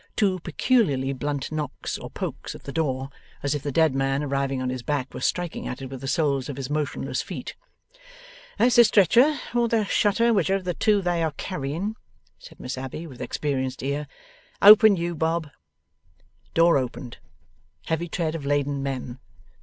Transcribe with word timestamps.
Two 0.15 0.39
peculiarly 0.39 1.13
blunt 1.13 1.51
knocks 1.51 1.95
or 1.99 2.09
pokes 2.09 2.55
at 2.55 2.63
the 2.63 2.71
door, 2.71 3.11
as 3.43 3.53
if 3.53 3.61
the 3.61 3.71
dead 3.71 3.93
man 3.93 4.23
arriving 4.23 4.59
on 4.59 4.71
his 4.71 4.81
back 4.81 5.13
were 5.13 5.21
striking 5.21 5.67
at 5.67 5.79
it 5.79 5.91
with 5.91 6.01
the 6.01 6.07
soles 6.07 6.49
of 6.49 6.57
his 6.57 6.71
motionless 6.71 7.21
feet. 7.21 7.53
'That's 8.57 8.77
the 8.77 8.83
stretcher, 8.83 9.39
or 9.53 9.67
the 9.67 9.85
shutter, 9.85 10.33
whichever 10.33 10.57
of 10.57 10.63
the 10.63 10.73
two 10.73 11.03
they 11.03 11.21
are 11.21 11.33
carrying,' 11.37 11.95
said 12.39 12.59
Miss 12.59 12.79
Abbey, 12.79 13.05
with 13.05 13.21
experienced 13.21 13.83
ear. 13.83 14.07
'Open, 14.59 14.95
you 14.97 15.13
Bob!' 15.13 15.51
Door 16.55 16.79
opened. 16.79 17.19
Heavy 17.85 18.07
tread 18.07 18.33
of 18.33 18.43
laden 18.43 18.81
men. 18.81 19.19